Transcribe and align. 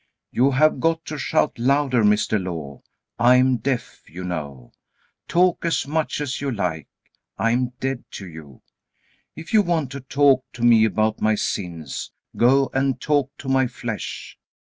You 0.31 0.49
have 0.49 0.79
got 0.79 1.05
to 1.05 1.19
shout 1.19 1.59
louder, 1.59 2.03
Mr. 2.03 2.43
Law. 2.43 2.81
I 3.19 3.35
am 3.35 3.57
deaf, 3.57 4.01
you 4.09 4.23
know. 4.23 4.71
Talk 5.27 5.63
as 5.63 5.85
much 5.87 6.19
as 6.19 6.41
you 6.41 6.49
like, 6.49 6.87
I 7.37 7.51
am 7.51 7.73
dead 7.79 8.05
to 8.13 8.27
you. 8.27 8.63
If 9.35 9.53
you 9.53 9.61
want 9.61 9.91
to 9.91 9.99
talk 9.99 10.43
to 10.53 10.63
me 10.63 10.85
about 10.85 11.21
my 11.21 11.35
sins, 11.35 12.11
go 12.35 12.71
and 12.73 12.99
talk 12.99 13.29
to 13.37 13.47
my 13.47 13.67
flesh. 13.67 14.39